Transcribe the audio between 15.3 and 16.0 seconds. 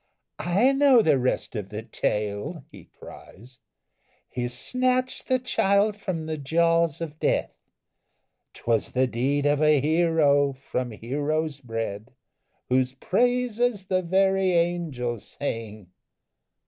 sing!"